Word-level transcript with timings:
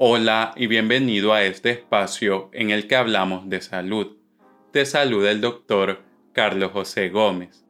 Hola 0.00 0.52
y 0.54 0.68
bienvenido 0.68 1.32
a 1.32 1.42
este 1.42 1.70
espacio 1.70 2.50
en 2.52 2.70
el 2.70 2.86
que 2.86 2.94
hablamos 2.94 3.50
de 3.50 3.60
salud. 3.60 4.16
Te 4.70 4.86
saluda 4.86 5.32
el 5.32 5.40
doctor 5.40 6.04
Carlos 6.32 6.70
José 6.70 7.08
Gómez. 7.08 7.66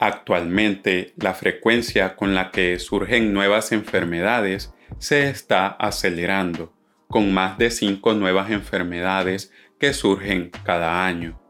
Actualmente, 0.00 1.14
la 1.18 1.34
frecuencia 1.34 2.16
con 2.16 2.34
la 2.34 2.50
que 2.50 2.80
surgen 2.80 3.32
nuevas 3.32 3.70
enfermedades 3.70 4.74
se 4.98 5.28
está 5.28 5.68
acelerando, 5.68 6.72
con 7.06 7.32
más 7.32 7.58
de 7.58 7.70
cinco 7.70 8.14
nuevas 8.14 8.50
enfermedades 8.50 9.52
que 9.78 9.92
surgen 9.92 10.50
cada 10.64 11.06
año. 11.06 11.40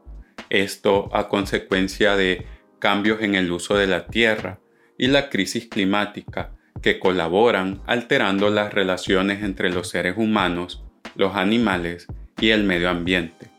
Esto 0.49 1.09
a 1.13 1.27
consecuencia 1.27 2.15
de 2.15 2.45
cambios 2.79 3.21
en 3.21 3.35
el 3.35 3.51
uso 3.51 3.75
de 3.75 3.85
la 3.85 4.07
tierra 4.07 4.59
y 4.97 5.07
la 5.07 5.29
crisis 5.29 5.67
climática 5.67 6.51
que 6.81 6.99
colaboran 6.99 7.81
alterando 7.85 8.49
las 8.49 8.73
relaciones 8.73 9.43
entre 9.43 9.69
los 9.69 9.89
seres 9.89 10.15
humanos, 10.17 10.83
los 11.15 11.35
animales 11.35 12.07
y 12.39 12.49
el 12.49 12.63
medio 12.63 12.89
ambiente, 12.89 13.51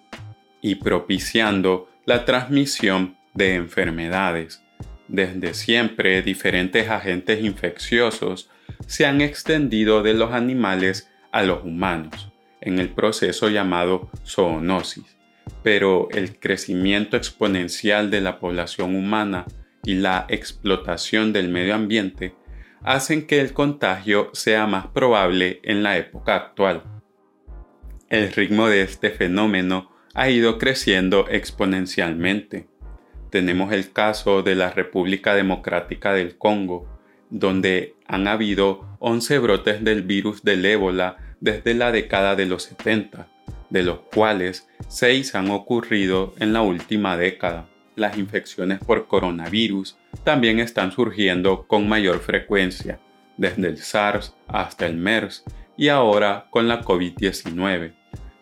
y 0.60 0.76
propiciando 0.76 1.88
la 2.06 2.24
transmisión 2.24 3.16
de 3.34 3.54
enfermedades. 3.54 4.62
Desde 5.06 5.54
siempre 5.54 6.22
diferentes 6.22 6.88
agentes 6.88 7.45
infecciosos 7.45 8.50
se 8.86 9.06
han 9.06 9.20
extendido 9.20 10.02
de 10.02 10.14
los 10.14 10.32
animales 10.32 11.10
a 11.30 11.42
los 11.42 11.62
humanos 11.64 12.32
en 12.60 12.78
el 12.78 12.90
proceso 12.90 13.48
llamado 13.48 14.10
zoonosis 14.24 15.20
pero 15.62 16.09
el 16.10 16.38
crecimiento 16.38 17.16
exponencial 17.16 18.10
de 18.10 18.20
la 18.20 18.38
población 18.38 18.95
humana 18.96 19.46
y 19.84 19.95
la 19.95 20.26
explotación 20.28 21.32
del 21.32 21.48
medio 21.48 21.74
ambiente 21.74 22.34
hacen 22.82 23.26
que 23.26 23.40
el 23.40 23.52
contagio 23.52 24.30
sea 24.32 24.66
más 24.66 24.87
probable 24.88 25.60
en 25.62 25.82
la 25.82 25.96
época 25.98 26.34
actual. 26.37 26.82
El 28.09 28.32
ritmo 28.32 28.68
de 28.68 28.82
este 28.82 29.10
fenómeno 29.10 29.90
ha 30.15 30.28
ido 30.30 30.59
creciendo 30.59 31.26
exponencialmente. 31.28 32.68
Tenemos 33.30 33.73
el 33.73 33.93
caso 33.93 34.43
de 34.43 34.56
la 34.56 34.71
República 34.71 35.34
Democrática 35.34 36.12
del 36.12 36.37
Congo, 36.37 36.88
donde 37.28 37.95
han 38.06 38.26
habido 38.26 38.96
11 38.98 39.38
brotes 39.38 39.84
del 39.84 40.02
virus 40.02 40.43
del 40.43 40.65
ébola 40.65 41.16
desde 41.40 41.74
la 41.74 41.93
década 41.93 42.34
de 42.34 42.46
los 42.46 42.65
70 42.65 43.28
de 43.71 43.82
los 43.82 44.01
cuales 44.01 44.68
seis 44.88 45.35
han 45.35 45.51
ocurrido 45.51 46.35
en 46.38 46.52
la 46.52 46.63
última 46.63 47.16
década. 47.16 47.68
Las 47.96 48.18
infecciones 48.18 48.79
por 48.80 49.07
coronavirus 49.07 49.96
también 50.24 50.59
están 50.59 50.93
surgiendo 50.93 51.66
con 51.66 51.88
mayor 51.88 52.21
frecuencia, 52.21 53.01
desde 53.37 53.68
el 53.68 53.79
SARS 53.79 54.35
hasta 54.49 54.87
el 54.87 54.96
MERS 54.96 55.45
y 55.77 55.88
ahora 55.88 56.46
con 56.51 56.68
la 56.68 56.82
COVID-19. 56.82 57.95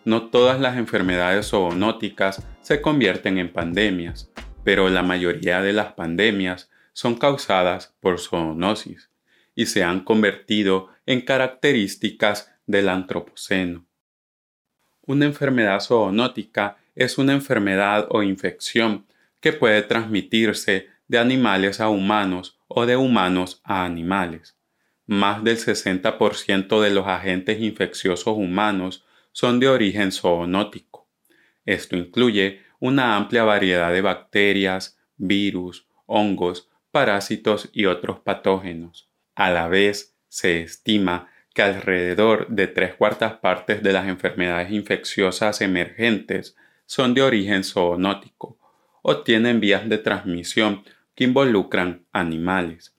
No 0.04 0.28
todas 0.28 0.60
las 0.60 0.76
enfermedades 0.76 1.50
zoonóticas 1.50 2.42
se 2.62 2.80
convierten 2.80 3.38
en 3.38 3.52
pandemias, 3.52 4.30
pero 4.64 4.88
la 4.88 5.02
mayoría 5.02 5.60
de 5.60 5.72
las 5.72 5.92
pandemias 5.92 6.70
son 6.92 7.14
causadas 7.14 7.94
por 8.00 8.18
zoonosis 8.18 9.10
y 9.54 9.66
se 9.66 9.82
han 9.82 10.04
convertido 10.04 10.88
en 11.06 11.20
características 11.20 12.52
del 12.66 12.88
antropoceno. 12.88 13.87
Una 15.08 15.24
enfermedad 15.24 15.80
zoonótica 15.80 16.76
es 16.94 17.16
una 17.16 17.32
enfermedad 17.32 18.08
o 18.10 18.22
infección 18.22 19.06
que 19.40 19.54
puede 19.54 19.80
transmitirse 19.80 20.88
de 21.06 21.18
animales 21.18 21.80
a 21.80 21.88
humanos 21.88 22.58
o 22.68 22.84
de 22.84 22.98
humanos 22.98 23.62
a 23.64 23.86
animales. 23.86 24.58
Más 25.06 25.42
del 25.42 25.56
60% 25.56 26.82
de 26.82 26.90
los 26.90 27.06
agentes 27.06 27.58
infecciosos 27.58 28.36
humanos 28.36 29.06
son 29.32 29.60
de 29.60 29.68
origen 29.70 30.12
zoonótico. 30.12 31.08
Esto 31.64 31.96
incluye 31.96 32.60
una 32.78 33.16
amplia 33.16 33.44
variedad 33.44 33.90
de 33.90 34.02
bacterias, 34.02 34.98
virus, 35.16 35.86
hongos, 36.04 36.68
parásitos 36.90 37.70
y 37.72 37.86
otros 37.86 38.20
patógenos. 38.20 39.08
A 39.34 39.48
la 39.48 39.68
vez, 39.68 40.18
se 40.28 40.60
estima 40.60 41.30
que 41.58 41.62
alrededor 41.62 42.46
de 42.46 42.68
tres 42.68 42.94
cuartas 42.94 43.32
partes 43.38 43.82
de 43.82 43.92
las 43.92 44.06
enfermedades 44.06 44.70
infecciosas 44.70 45.60
emergentes 45.60 46.54
son 46.86 47.14
de 47.14 47.22
origen 47.22 47.64
zoonótico 47.64 48.56
o 49.02 49.24
tienen 49.24 49.58
vías 49.58 49.88
de 49.88 49.98
transmisión 49.98 50.84
que 51.16 51.24
involucran 51.24 52.04
animales. 52.12 52.94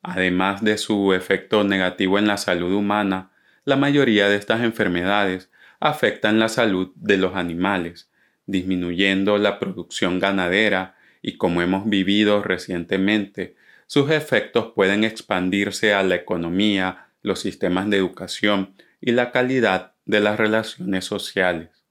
Además 0.00 0.64
de 0.64 0.78
su 0.78 1.12
efecto 1.12 1.62
negativo 1.62 2.18
en 2.18 2.26
la 2.26 2.38
salud 2.38 2.72
humana, 2.72 3.32
la 3.66 3.76
mayoría 3.76 4.30
de 4.30 4.36
estas 4.36 4.62
enfermedades 4.62 5.50
afectan 5.78 6.38
la 6.38 6.48
salud 6.48 6.92
de 6.94 7.18
los 7.18 7.36
animales, 7.36 8.10
disminuyendo 8.46 9.36
la 9.36 9.58
producción 9.58 10.20
ganadera 10.20 10.96
y 11.20 11.36
como 11.36 11.60
hemos 11.60 11.86
vivido 11.86 12.42
recientemente, 12.42 13.56
sus 13.86 14.10
efectos 14.10 14.72
pueden 14.74 15.04
expandirse 15.04 15.92
a 15.92 16.02
la 16.02 16.14
economía, 16.14 17.09
los 17.22 17.40
sistemas 17.40 17.88
de 17.90 17.96
educación 17.96 18.74
y 19.00 19.12
la 19.12 19.30
calidad 19.30 19.94
de 20.04 20.20
las 20.20 20.38
relaciones 20.38 21.04
sociales. 21.04 21.84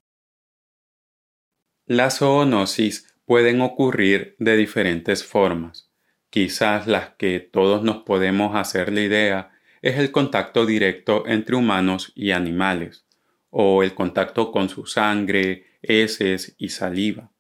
Las 1.86 2.20
zoonosis 2.20 3.08
pueden 3.26 3.62
ocurrir 3.62 4.36
de 4.40 4.58
diferentes 4.58 5.24
formas. 5.24 5.92
Quizás 6.30 6.86
las 6.86 7.16
que 7.16 7.40
todos 7.40 7.84
nos 7.84 8.04
podemos 8.04 8.56
hacer 8.56 8.92
la 8.94 9.02
idea 9.02 9.52
es 9.82 9.98
el 9.98 10.12
contacto 10.12 10.66
directo 10.66 11.26
entre 11.28 11.56
humanos 11.56 12.12
y 12.16 12.32
animales, 12.32 13.06
o 13.50 13.82
el 13.82 13.96
contacto 13.96 14.52
con 14.52 14.70
su 14.70 14.86
sangre, 14.86 15.66
heces 15.82 16.56
y 16.58 16.70
saliva. 16.70 17.32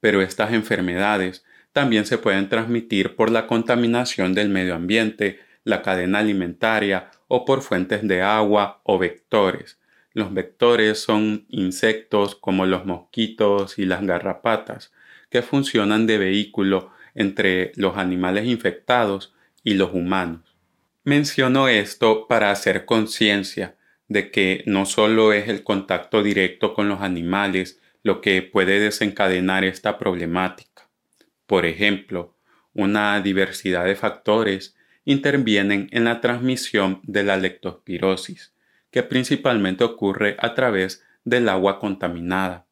Pero 0.00 0.22
estas 0.22 0.52
enfermedades 0.52 1.44
también 1.72 2.04
se 2.04 2.18
pueden 2.18 2.48
transmitir 2.48 3.16
por 3.16 3.30
la 3.30 3.46
contaminación 3.46 4.34
del 4.34 4.50
medio 4.50 4.74
ambiente 4.74 5.40
la 5.64 5.82
cadena 5.82 6.18
alimentaria 6.18 7.10
o 7.28 7.44
por 7.44 7.62
fuentes 7.62 8.06
de 8.06 8.22
agua 8.22 8.80
o 8.84 8.98
vectores. 8.98 9.78
Los 10.12 10.34
vectores 10.34 10.98
son 11.00 11.46
insectos 11.48 12.34
como 12.34 12.66
los 12.66 12.84
mosquitos 12.84 13.78
y 13.78 13.86
las 13.86 14.04
garrapatas, 14.04 14.92
que 15.30 15.42
funcionan 15.42 16.06
de 16.06 16.18
vehículo 16.18 16.90
entre 17.14 17.72
los 17.76 17.96
animales 17.96 18.46
infectados 18.46 19.34
y 19.64 19.74
los 19.74 19.92
humanos. 19.94 20.56
Menciono 21.04 21.68
esto 21.68 22.26
para 22.28 22.50
hacer 22.50 22.84
conciencia 22.84 23.76
de 24.08 24.30
que 24.30 24.62
no 24.66 24.84
solo 24.84 25.32
es 25.32 25.48
el 25.48 25.64
contacto 25.64 26.22
directo 26.22 26.74
con 26.74 26.88
los 26.88 27.00
animales 27.00 27.80
lo 28.02 28.20
que 28.20 28.42
puede 28.42 28.78
desencadenar 28.78 29.64
esta 29.64 29.98
problemática. 29.98 30.88
Por 31.46 31.66
ejemplo, 31.66 32.36
una 32.74 33.20
diversidad 33.20 33.84
de 33.84 33.96
factores 33.96 34.76
intervienen 35.04 35.88
en 35.92 36.04
la 36.04 36.20
transmisión 36.20 37.00
de 37.02 37.22
la 37.24 37.36
lectospirosis, 37.36 38.52
que 38.90 39.02
principalmente 39.02 39.84
ocurre 39.84 40.36
a 40.38 40.54
través 40.54 41.04
del 41.24 41.48
agua 41.48 41.78
contaminada, 41.78 42.66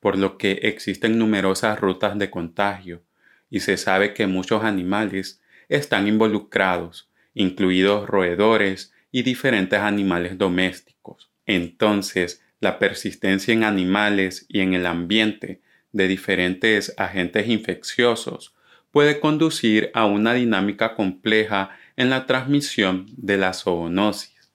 por 0.00 0.18
lo 0.18 0.38
que 0.38 0.52
existen 0.62 1.18
numerosas 1.18 1.80
rutas 1.80 2.18
de 2.18 2.30
contagio 2.30 3.02
y 3.50 3.60
se 3.60 3.76
sabe 3.76 4.14
que 4.14 4.26
muchos 4.26 4.64
animales 4.64 5.40
están 5.68 6.08
involucrados, 6.08 7.10
incluidos 7.34 8.08
roedores 8.08 8.92
y 9.10 9.22
diferentes 9.22 9.80
animales 9.80 10.38
domésticos. 10.38 11.30
Entonces, 11.46 12.42
la 12.60 12.78
persistencia 12.78 13.52
en 13.52 13.64
animales 13.64 14.46
y 14.48 14.60
en 14.60 14.74
el 14.74 14.86
ambiente 14.86 15.60
de 15.92 16.08
diferentes 16.08 16.94
agentes 16.96 17.48
infecciosos 17.48 18.54
puede 18.94 19.18
conducir 19.18 19.90
a 19.92 20.06
una 20.06 20.34
dinámica 20.34 20.94
compleja 20.94 21.70
en 21.96 22.10
la 22.10 22.26
transmisión 22.26 23.06
de 23.16 23.36
la 23.36 23.52
zoonosis. 23.52 24.52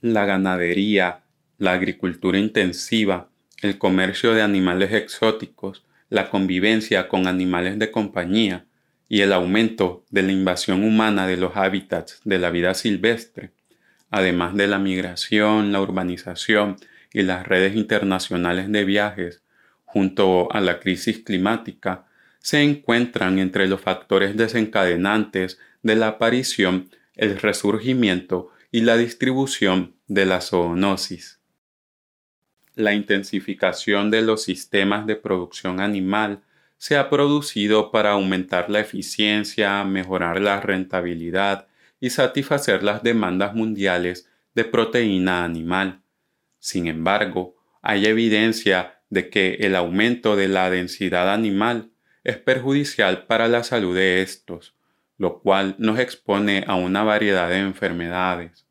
La 0.00 0.24
ganadería, 0.24 1.24
la 1.58 1.72
agricultura 1.72 2.38
intensiva, 2.38 3.28
el 3.60 3.76
comercio 3.76 4.32
de 4.32 4.40
animales 4.40 4.94
exóticos, 4.94 5.84
la 6.08 6.30
convivencia 6.30 7.06
con 7.06 7.26
animales 7.26 7.78
de 7.78 7.90
compañía 7.90 8.64
y 9.10 9.20
el 9.20 9.34
aumento 9.34 10.06
de 10.08 10.22
la 10.22 10.32
invasión 10.32 10.84
humana 10.84 11.26
de 11.26 11.36
los 11.36 11.54
hábitats 11.54 12.22
de 12.24 12.38
la 12.38 12.48
vida 12.48 12.72
silvestre, 12.72 13.50
además 14.10 14.56
de 14.56 14.68
la 14.68 14.78
migración, 14.78 15.70
la 15.70 15.82
urbanización 15.82 16.76
y 17.12 17.24
las 17.24 17.46
redes 17.46 17.76
internacionales 17.76 18.72
de 18.72 18.86
viajes, 18.86 19.42
junto 19.84 20.50
a 20.50 20.62
la 20.62 20.80
crisis 20.80 21.18
climática, 21.18 22.06
se 22.42 22.62
encuentran 22.62 23.38
entre 23.38 23.68
los 23.68 23.80
factores 23.80 24.36
desencadenantes 24.36 25.58
de 25.82 25.96
la 25.96 26.08
aparición, 26.08 26.90
el 27.14 27.38
resurgimiento 27.38 28.50
y 28.70 28.80
la 28.80 28.96
distribución 28.96 29.94
de 30.08 30.26
la 30.26 30.40
zoonosis. 30.40 31.40
La 32.74 32.94
intensificación 32.94 34.10
de 34.10 34.22
los 34.22 34.42
sistemas 34.42 35.06
de 35.06 35.16
producción 35.16 35.80
animal 35.80 36.42
se 36.78 36.96
ha 36.96 37.08
producido 37.10 37.92
para 37.92 38.12
aumentar 38.12 38.68
la 38.68 38.80
eficiencia, 38.80 39.84
mejorar 39.84 40.40
la 40.40 40.60
rentabilidad 40.60 41.68
y 42.00 42.10
satisfacer 42.10 42.82
las 42.82 43.04
demandas 43.04 43.54
mundiales 43.54 44.28
de 44.54 44.64
proteína 44.64 45.44
animal. 45.44 46.00
Sin 46.58 46.88
embargo, 46.88 47.54
hay 47.82 48.06
evidencia 48.06 49.00
de 49.10 49.28
que 49.28 49.54
el 49.60 49.76
aumento 49.76 50.34
de 50.34 50.48
la 50.48 50.70
densidad 50.70 51.32
animal 51.32 51.91
es 52.24 52.36
perjudicial 52.36 53.26
para 53.26 53.48
la 53.48 53.64
salud 53.64 53.94
de 53.94 54.22
estos, 54.22 54.74
lo 55.18 55.40
cual 55.40 55.74
nos 55.78 55.98
expone 55.98 56.64
a 56.66 56.74
una 56.74 57.02
variedad 57.04 57.48
de 57.48 57.58
enfermedades. 57.58 58.66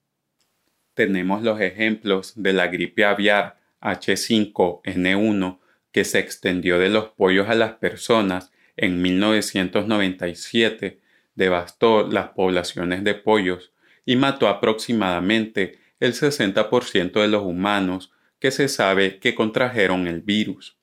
Tenemos 0.93 1.41
los 1.43 1.59
ejemplos 1.61 2.33
de 2.35 2.53
la 2.53 2.67
gripe 2.67 3.05
aviar 3.05 3.59
H5N1 3.81 5.59
que 5.91 6.03
se 6.05 6.19
extendió 6.19 6.79
de 6.79 6.89
los 6.89 7.09
pollos 7.09 7.49
a 7.49 7.55
las 7.55 7.73
personas 7.73 8.51
en 8.77 9.01
1997, 9.01 10.99
devastó 11.35 12.07
las 12.07 12.29
poblaciones 12.29 13.03
de 13.03 13.15
pollos 13.15 13.71
y 14.05 14.15
mató 14.15 14.47
aproximadamente 14.47 15.79
el 15.99 16.13
60% 16.13 17.21
de 17.21 17.27
los 17.27 17.43
humanos 17.43 18.11
que 18.39 18.51
se 18.51 18.67
sabe 18.67 19.19
que 19.19 19.35
contrajeron 19.35 20.07
el 20.07 20.21
virus. 20.21 20.77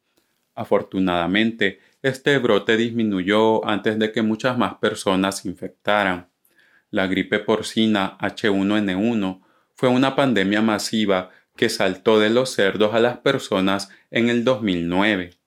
Afortunadamente, 0.54 1.80
este 2.02 2.38
brote 2.38 2.76
disminuyó 2.76 3.66
antes 3.66 3.98
de 3.98 4.12
que 4.12 4.22
muchas 4.22 4.56
más 4.56 4.74
personas 4.76 5.38
se 5.38 5.48
infectaran. 5.48 6.28
La 6.90 7.06
gripe 7.06 7.40
porcina 7.40 8.16
H1N1 8.18 9.42
fue 9.74 9.88
una 9.88 10.14
pandemia 10.14 10.62
masiva 10.62 11.30
que 11.56 11.68
saltó 11.68 12.20
de 12.20 12.30
los 12.30 12.50
cerdos 12.50 12.94
a 12.94 13.00
las 13.00 13.18
personas 13.18 13.90
en 14.10 14.28
el 14.28 14.44
2009. 14.44 15.38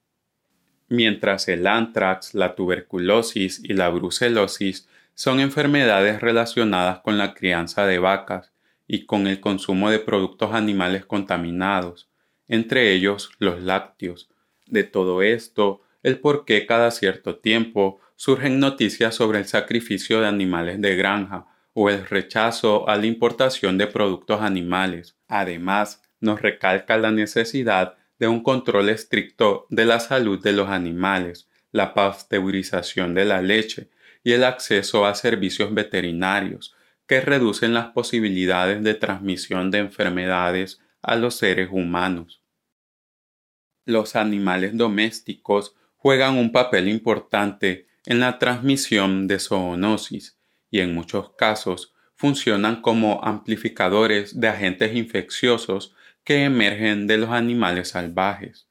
Mientras 0.90 1.48
el 1.48 1.66
anthrax, 1.68 2.34
la 2.34 2.54
tuberculosis 2.54 3.62
y 3.64 3.74
la 3.74 3.88
brucelosis 3.90 4.90
son 5.14 5.40
enfermedades 5.40 6.20
relacionadas 6.20 7.00
con 7.00 7.18
la 7.18 7.34
crianza 7.34 7.86
de 7.86 7.98
vacas 7.98 8.52
y 8.88 9.06
con 9.06 9.26
el 9.28 9.40
consumo 9.40 9.90
de 9.90 10.00
productos 10.00 10.54
animales 10.54 11.06
contaminados, 11.06 12.10
entre 12.50 12.92
ellos 12.92 13.32
los 13.40 13.62
lácteos. 13.62 14.30
De 14.66 14.84
todo 14.84 15.22
esto, 15.22 15.82
el 16.04 16.20
por 16.20 16.46
qué 16.46 16.66
cada 16.66 16.92
cierto 16.92 17.38
tiempo 17.38 18.00
surgen 18.16 18.60
noticias 18.60 19.16
sobre 19.16 19.40
el 19.40 19.46
sacrificio 19.46 20.22
de 20.22 20.28
animales 20.28 20.82
de 20.82 20.96
granja 20.96 21.48
o 21.74 21.90
el 21.90 22.06
rechazo 22.06 22.88
a 22.90 22.98
la 22.98 23.06
importación 23.06 23.78
de 23.78 23.88
productos 23.88 24.42
animales. 24.42 25.18
Además, 25.28 26.04
nos 26.20 26.42
recalca 26.42 26.98
la 26.98 27.12
necesidad 27.12 27.98
de 28.20 28.28
un 28.28 28.44
control 28.44 28.90
estricto 28.90 29.66
de 29.70 29.86
la 29.86 30.00
salud 30.00 30.42
de 30.42 30.54
los 30.54 30.70
animales, 30.70 31.50
la 31.72 31.94
pasteurización 31.94 33.14
de 33.14 33.26
la 33.26 33.42
leche 33.42 33.90
y 34.24 34.34
el 34.34 34.44
acceso 34.44 35.06
a 35.06 35.16
servicios 35.16 35.74
veterinarios 35.74 36.76
que 37.08 37.22
reducen 37.22 37.74
las 37.74 37.88
posibilidades 37.88 38.84
de 38.84 38.94
transmisión 38.94 39.72
de 39.72 39.80
enfermedades 39.80 40.80
a 41.02 41.16
los 41.16 41.36
seres 41.36 41.70
humanos. 41.72 42.44
Los 43.86 44.16
animales 44.16 44.78
domésticos 44.78 45.76
juegan 46.02 46.40
un 46.40 46.52
papel 46.52 46.88
importante 46.88 47.86
en 48.08 48.20
la 48.20 48.40
transmisión 48.40 49.28
de 49.28 49.38
zoonosis 49.38 50.36
y 50.72 50.80
en 50.80 50.96
muchos 50.96 51.34
casos 51.34 51.94
funcionan 52.16 52.82
como 52.82 53.24
amplificadores 53.24 54.40
de 54.40 54.48
agentes 54.48 54.96
infecciosos 54.96 55.94
que 56.24 56.44
emergen 56.44 57.06
de 57.06 57.20
los 57.20 57.30
animales 57.30 57.90
salvajes. 57.90 58.68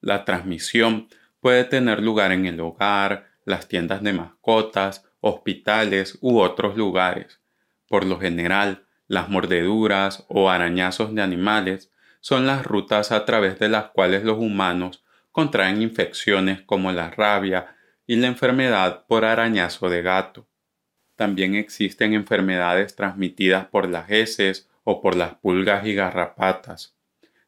La 0.00 0.24
transmisión 0.24 1.06
puede 1.40 1.62
tener 1.62 2.02
lugar 2.02 2.32
en 2.32 2.46
el 2.46 2.58
hogar, 2.58 3.28
las 3.44 3.68
tiendas 3.68 4.02
de 4.02 4.14
mascotas, 4.14 5.04
hospitales 5.20 6.18
u 6.20 6.40
otros 6.40 6.76
lugares. 6.76 7.38
Por 7.86 8.04
lo 8.04 8.18
general, 8.18 8.86
las 9.06 9.28
mordeduras 9.28 10.24
o 10.26 10.50
arañazos 10.50 11.14
de 11.14 11.22
animales 11.22 11.92
son 12.20 12.44
las 12.44 12.66
rutas 12.66 13.12
a 13.12 13.24
través 13.24 13.60
de 13.60 13.68
las 13.68 13.90
cuales 13.90 14.24
los 14.24 14.38
humanos 14.38 15.04
contraen 15.32 15.82
infecciones 15.82 16.60
como 16.62 16.92
la 16.92 17.10
rabia 17.10 17.74
y 18.06 18.16
la 18.16 18.28
enfermedad 18.28 19.06
por 19.06 19.24
arañazo 19.24 19.88
de 19.88 20.02
gato. 20.02 20.46
También 21.16 21.54
existen 21.54 22.14
enfermedades 22.14 22.94
transmitidas 22.94 23.66
por 23.66 23.88
las 23.88 24.10
heces 24.10 24.68
o 24.84 25.00
por 25.00 25.16
las 25.16 25.34
pulgas 25.34 25.86
y 25.86 25.94
garrapatas. 25.94 26.96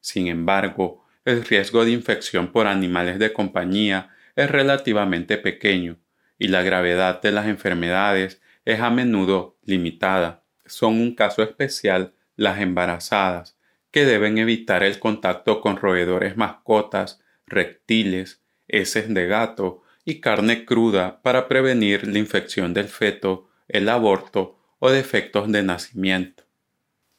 Sin 0.00 0.28
embargo, 0.28 1.04
el 1.24 1.44
riesgo 1.44 1.84
de 1.84 1.92
infección 1.92 2.52
por 2.52 2.66
animales 2.66 3.18
de 3.18 3.32
compañía 3.32 4.10
es 4.36 4.50
relativamente 4.50 5.38
pequeño 5.38 5.98
y 6.38 6.48
la 6.48 6.62
gravedad 6.62 7.22
de 7.22 7.32
las 7.32 7.46
enfermedades 7.46 8.42
es 8.64 8.80
a 8.80 8.90
menudo 8.90 9.58
limitada. 9.62 10.44
Son 10.66 11.00
un 11.00 11.14
caso 11.14 11.42
especial 11.42 12.14
las 12.36 12.60
embarazadas, 12.60 13.58
que 13.90 14.04
deben 14.04 14.38
evitar 14.38 14.82
el 14.82 14.98
contacto 14.98 15.60
con 15.60 15.76
roedores 15.76 16.36
mascotas 16.36 17.23
reptiles, 17.46 18.42
heces 18.68 19.12
de 19.12 19.26
gato 19.26 19.82
y 20.04 20.20
carne 20.20 20.64
cruda 20.64 21.22
para 21.22 21.48
prevenir 21.48 22.06
la 22.06 22.18
infección 22.18 22.74
del 22.74 22.88
feto, 22.88 23.48
el 23.68 23.88
aborto 23.88 24.58
o 24.78 24.90
defectos 24.90 25.50
de 25.50 25.62
nacimiento. 25.62 26.44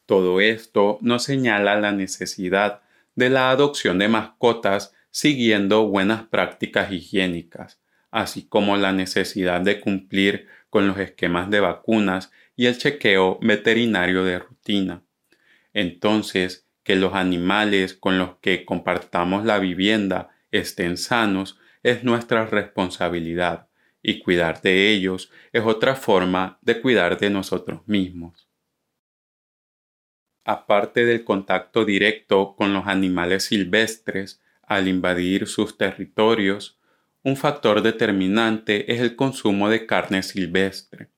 Todo 0.05 0.39
esto 0.39 0.99
nos 1.01 1.23
señala 1.23 1.79
la 1.79 1.91
necesidad 1.91 2.81
de 3.15 3.29
la 3.29 3.49
adopción 3.49 3.97
de 3.97 4.07
mascotas 4.07 4.93
siguiendo 5.09 5.87
buenas 5.87 6.23
prácticas 6.23 6.91
higiénicas, 6.91 7.79
así 8.11 8.47
como 8.47 8.77
la 8.77 8.91
necesidad 8.91 9.61
de 9.61 9.79
cumplir 9.79 10.47
con 10.69 10.87
los 10.87 10.97
esquemas 10.97 11.49
de 11.49 11.61
vacunas 11.61 12.31
y 12.55 12.67
el 12.67 12.77
chequeo 12.77 13.39
veterinario 13.41 14.23
de 14.23 14.39
rutina. 14.39 15.03
Entonces, 15.73 16.64
que 16.85 16.95
los 16.95 17.15
animales 17.15 17.95
con 17.95 18.17
los 18.17 18.37
que 18.37 18.63
compartamos 18.63 19.43
la 19.43 19.57
vivienda 19.57 20.29
estén 20.51 20.97
sanos 20.97 21.59
es 21.83 22.03
nuestra 22.03 22.45
responsabilidad 22.45 23.67
y 24.01 24.19
cuidar 24.19 24.61
de 24.61 24.91
ellos 24.91 25.31
es 25.51 25.63
otra 25.65 25.95
forma 25.95 26.59
de 26.61 26.79
cuidar 26.79 27.17
de 27.17 27.31
nosotros 27.31 27.81
mismos. 27.87 28.47
Aparte 30.45 31.05
del 31.05 31.23
contacto 31.23 31.85
directo 31.85 32.55
con 32.55 32.71
los 32.71 32.85
animales 32.85 33.45
silvestres 33.45 34.41
al 34.61 34.87
invadir 34.87 35.47
sus 35.47 35.79
territorios, 35.79 36.79
un 37.23 37.35
factor 37.35 37.81
determinante 37.81 38.93
es 38.93 39.01
el 39.01 39.15
consumo 39.15 39.69
de 39.69 39.87
carne 39.87 40.21
silvestre, 40.21 41.09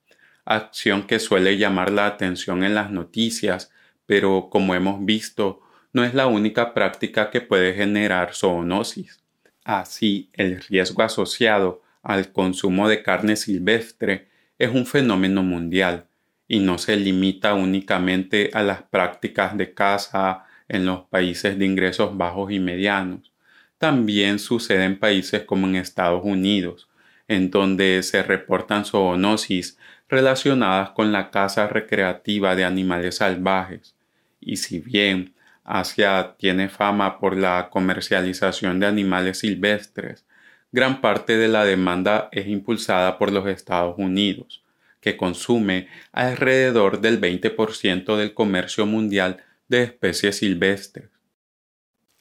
acción 0.46 1.06
que 1.06 1.20
suele 1.20 1.58
llamar 1.58 1.92
la 1.92 2.06
atención 2.06 2.64
en 2.64 2.74
las 2.74 2.90
noticias 2.90 3.70
pero 4.08 4.50
como 4.50 4.74
hemos 4.74 5.06
visto, 5.06 5.62
no 5.94 6.04
es 6.04 6.16
la 6.16 6.26
única 6.26 6.74
práctica 6.74 7.30
que 7.30 7.42
puede 7.42 7.74
generar 7.74 8.34
zoonosis. 8.34 9.22
Así, 9.64 10.30
el 10.34 10.62
riesgo 10.62 11.04
asociado 11.04 11.84
al 12.02 12.32
consumo 12.32 12.88
de 12.88 13.04
carne 13.04 13.36
silvestre 13.36 14.30
es 14.58 14.74
un 14.74 14.86
fenómeno 14.86 15.44
mundial 15.44 16.06
y 16.48 16.60
no 16.60 16.78
se 16.78 16.96
limita 16.96 17.54
únicamente 17.54 18.50
a 18.54 18.64
las 18.64 18.82
prácticas 18.84 19.58
de 19.58 19.74
caza 19.74 20.46
en 20.70 20.86
los 20.86 21.02
países 21.06 21.60
de 21.60 21.66
ingresos 21.66 22.16
bajos 22.16 22.52
y 22.52 22.60
medianos. 22.60 23.34
También 23.78 24.40
sucede 24.40 24.86
en 24.86 24.98
países 24.98 25.44
como 25.44 25.68
en 25.68 25.76
Estados 25.76 26.22
Unidos, 26.24 26.88
en 27.28 27.52
donde 27.52 28.02
se 28.04 28.24
reportan 28.24 28.86
zoonosis 28.86 29.78
relacionadas 30.08 30.92
con 30.92 31.12
la 31.12 31.30
caza 31.30 31.68
recreativa 31.68 32.56
de 32.56 32.64
animales 32.64 33.18
salvajes 33.18 33.97
y 34.40 34.58
si 34.58 34.80
bien 34.80 35.34
Asia 35.64 36.36
tiene 36.38 36.70
fama 36.70 37.20
por 37.20 37.36
la 37.36 37.70
comercialización 37.70 38.80
de 38.80 38.88
animales 38.88 39.40
silvestres, 39.40 40.26
gran 40.72 41.02
parte 41.02 41.38
de 41.38 41.48
la 41.48 41.66
demanda 41.66 42.30
es 42.32 42.48
impulsada 42.48 43.18
por 43.18 43.32
los 43.32 43.48
Estados 43.48 43.96
Unidos, 43.98 44.64
que 45.02 45.18
consume 45.18 45.88
alrededor 46.12 47.02
del 47.02 47.20
20% 47.20 48.16
del 48.16 48.34
comercio 48.34 48.86
mundial 48.86 49.44
de 49.68 49.84
especies 49.84 50.38
silvestres. 50.38 51.10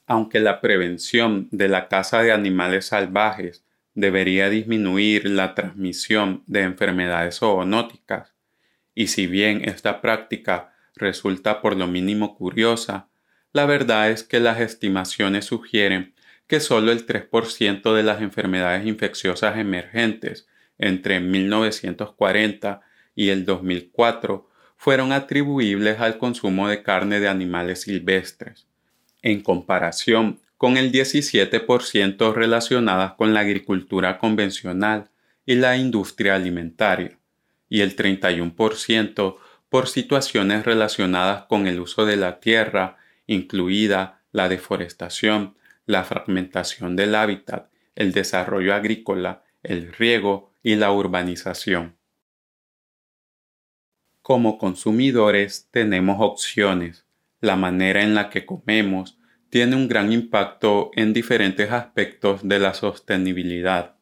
Aunque 0.07 0.41
la 0.41 0.61
prevención 0.61 1.49
de 1.51 1.69
la 1.69 1.89
caza 1.89 2.23
de 2.23 2.33
animales 2.33 2.87
salvajes 2.87 3.65
debería 3.95 4.51
disminuir 4.51 5.29
la 5.29 5.55
transmisión 5.55 6.43
de 6.47 6.63
enfermedades 6.63 7.39
zoonóticas, 7.39 8.33
y 8.95 9.09
si 9.09 9.27
bien 9.27 9.69
esta 9.69 10.01
práctica 10.01 10.75
resulta 10.97 11.61
por 11.61 11.76
lo 11.76 11.87
mínimo 11.87 12.37
curiosa, 12.37 13.09
la 13.53 13.67
verdad 13.67 14.11
es 14.11 14.23
que 14.23 14.41
las 14.41 14.61
estimaciones 14.61 15.45
sugieren 15.45 16.15
que 16.47 16.61
solo 16.61 16.93
el 16.93 17.07
3% 17.07 17.95
de 17.95 18.03
las 18.03 18.23
enfermedades 18.23 18.87
infecciosas 18.87 19.59
emergentes 19.59 20.47
entre 20.79 21.21
1940 21.21 22.81
y 23.15 23.29
el 23.31 23.45
2004 23.45 24.49
fueron 24.76 25.12
atribuibles 25.12 26.00
al 26.00 26.19
consumo 26.19 26.69
de 26.69 26.83
carne 26.83 27.21
de 27.21 27.29
animales 27.29 27.83
silvestres. 27.83 28.67
en 29.23 29.41
comparación 29.41 30.38
con 30.57 30.76
el 30.76 30.93
17% 30.93 32.33
relacionadas 32.33 33.15
con 33.15 33.35
la 33.35 33.41
agricultura 33.41 34.19
convencional 34.19 35.09
y 35.45 35.57
la 35.57 35.76
industria 35.76 36.37
alimentaria, 36.37 37.19
y 37.69 37.81
el 37.81 37.97
31% 37.97 39.37
por 39.69 39.89
situaciones 39.89 40.65
relacionadas 40.65 41.45
con 41.45 41.67
el 41.67 41.81
uso 41.81 42.07
de 42.07 42.17
la 42.17 42.41
tierra, 42.41 42.99
incluida 43.27 44.23
la 44.33 44.49
deforestación, 44.49 45.57
la 45.87 46.05
fragmentación 46.05 46.97
del 46.97 47.15
hábitat, 47.15 47.71
el 47.95 48.13
desarrollo 48.13 48.75
agrícola, 48.75 49.45
el 49.63 49.93
riego 49.93 50.53
y 50.63 50.77
la 50.77 50.93
urbanización. 50.93 51.97
Como 54.23 54.59
consumidores 54.59 55.69
tenemos 55.71 56.17
opciones. 56.21 57.07
La 57.41 57.55
manera 57.55 58.03
en 58.03 58.15
la 58.15 58.29
que 58.29 58.45
comemos 58.45 59.19
tiene 59.51 59.77
un 59.77 59.89
gran 59.89 60.13
impacto 60.13 60.91
en 60.95 61.13
diferentes 61.13 61.71
aspectos 61.71 62.41
de 62.43 62.59
la 62.59 62.75
sostenibilidad. 62.75 63.97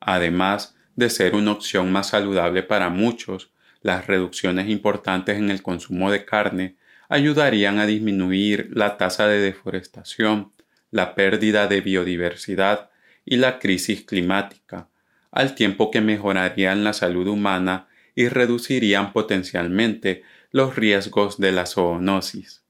Además 0.00 0.76
de 0.94 1.08
ser 1.08 1.34
una 1.34 1.52
opción 1.52 1.90
más 1.90 2.08
saludable 2.08 2.62
para 2.62 2.90
muchos, 2.90 3.51
las 3.82 4.06
reducciones 4.06 4.68
importantes 4.68 5.38
en 5.38 5.50
el 5.50 5.62
consumo 5.62 6.10
de 6.10 6.24
carne 6.24 6.76
ayudarían 7.08 7.78
a 7.78 7.86
disminuir 7.86 8.70
la 8.72 8.96
tasa 8.96 9.26
de 9.26 9.38
deforestación, 9.38 10.52
la 10.90 11.14
pérdida 11.14 11.66
de 11.66 11.80
biodiversidad 11.80 12.90
y 13.24 13.36
la 13.36 13.58
crisis 13.58 14.02
climática, 14.02 14.88
al 15.30 15.54
tiempo 15.54 15.90
que 15.90 16.00
mejorarían 16.00 16.84
la 16.84 16.92
salud 16.92 17.26
humana 17.26 17.88
y 18.14 18.28
reducirían 18.28 19.12
potencialmente 19.12 20.22
los 20.50 20.76
riesgos 20.76 21.38
de 21.38 21.52
la 21.52 21.66
zoonosis. 21.66 22.62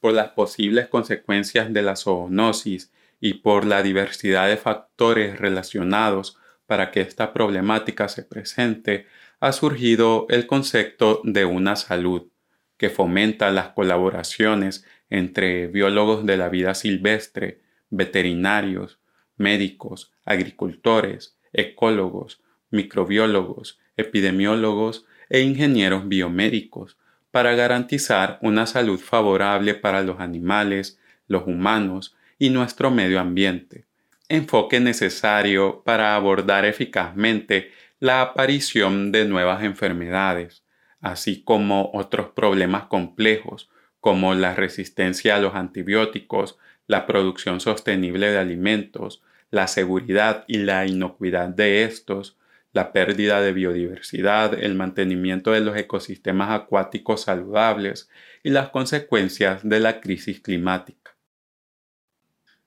Por 0.00 0.12
las 0.12 0.30
posibles 0.30 0.88
consecuencias 0.88 1.72
de 1.72 1.82
la 1.82 1.96
zoonosis 1.96 2.92
y 3.20 3.34
por 3.34 3.64
la 3.64 3.82
diversidad 3.82 4.48
de 4.48 4.56
factores 4.56 5.38
relacionados 5.38 6.36
para 6.66 6.90
que 6.90 7.00
esta 7.00 7.32
problemática 7.32 8.08
se 8.08 8.22
presente, 8.22 9.06
ha 9.40 9.52
surgido 9.52 10.26
el 10.30 10.46
concepto 10.46 11.20
de 11.24 11.44
una 11.44 11.76
salud, 11.76 12.28
que 12.76 12.90
fomenta 12.90 13.50
las 13.50 13.68
colaboraciones 13.68 14.84
entre 15.10 15.68
biólogos 15.68 16.26
de 16.26 16.36
la 16.36 16.48
vida 16.48 16.74
silvestre, 16.74 17.60
veterinarios, 17.90 18.98
médicos, 19.36 20.12
agricultores, 20.24 21.36
ecólogos, 21.52 22.42
microbiólogos, 22.70 23.78
epidemiólogos 23.96 25.06
e 25.28 25.40
ingenieros 25.40 26.08
biomédicos 26.08 26.98
para 27.30 27.54
garantizar 27.54 28.38
una 28.42 28.66
salud 28.66 28.98
favorable 28.98 29.74
para 29.74 30.02
los 30.02 30.20
animales, 30.20 30.98
los 31.26 31.46
humanos 31.46 32.16
y 32.38 32.50
nuestro 32.50 32.90
medio 32.90 33.20
ambiente. 33.20 33.86
Enfoque 34.28 34.80
necesario 34.80 35.82
para 35.84 36.14
abordar 36.14 36.64
eficazmente 36.64 37.72
la 38.04 38.20
aparición 38.20 39.12
de 39.12 39.24
nuevas 39.24 39.64
enfermedades, 39.64 40.62
así 41.00 41.42
como 41.42 41.90
otros 41.94 42.32
problemas 42.36 42.84
complejos 42.84 43.70
como 43.98 44.34
la 44.34 44.54
resistencia 44.54 45.36
a 45.36 45.38
los 45.38 45.54
antibióticos, 45.54 46.58
la 46.86 47.06
producción 47.06 47.60
sostenible 47.60 48.30
de 48.30 48.36
alimentos, 48.36 49.22
la 49.50 49.68
seguridad 49.68 50.44
y 50.48 50.58
la 50.58 50.86
inocuidad 50.86 51.48
de 51.48 51.84
estos, 51.84 52.36
la 52.74 52.92
pérdida 52.92 53.40
de 53.40 53.54
biodiversidad, 53.54 54.52
el 54.52 54.74
mantenimiento 54.74 55.52
de 55.52 55.62
los 55.62 55.74
ecosistemas 55.74 56.50
acuáticos 56.50 57.22
saludables 57.22 58.10
y 58.42 58.50
las 58.50 58.68
consecuencias 58.68 59.66
de 59.66 59.80
la 59.80 60.02
crisis 60.02 60.40
climática. 60.40 61.16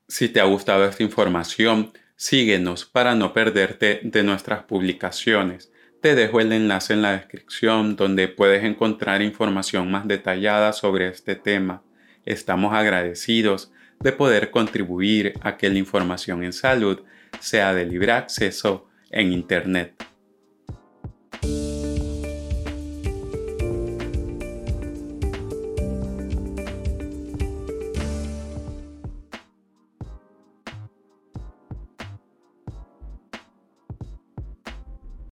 Si 0.08 0.30
te 0.30 0.40
ha 0.40 0.46
gustado 0.46 0.86
esta 0.86 1.04
información, 1.04 1.94
síguenos 2.18 2.84
para 2.84 3.16
no 3.16 3.32
perderte 3.32 4.02
de 4.04 4.24
nuestras 4.24 4.64
publicaciones. 4.64 5.72
Te 6.02 6.16
dejo 6.16 6.42
el 6.42 6.52
enlace 6.52 6.94
en 6.94 7.04
la 7.04 7.14
descripción 7.14 7.96
donde 7.96 8.28
puedes 8.28 8.64
encontrar 8.64 9.22
información 9.22 9.90
más 9.90 10.08
detallada 10.08 10.74
sobre 10.74 11.08
este 11.08 11.36
tema. 11.36 11.84
Estamos 12.26 12.74
agradecidos 12.74 13.72
de 14.00 14.12
poder 14.12 14.52
contribuir 14.52 15.34
a 15.42 15.58
que 15.58 15.70
la 15.70 15.78
información 15.78 16.44
en 16.44 16.54
salud 16.54 17.02
sea 17.40 17.74
de 17.74 17.86
libre 17.86 18.12
acceso 18.12 18.90
en 19.12 19.32
Internet. 19.32 20.17